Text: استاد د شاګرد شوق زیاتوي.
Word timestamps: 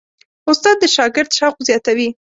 استاد 0.49 0.75
د 0.81 0.83
شاګرد 0.95 1.31
شوق 1.37 1.55
زیاتوي. 1.67 2.09